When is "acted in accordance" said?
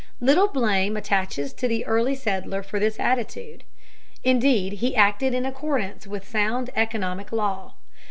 4.95-6.07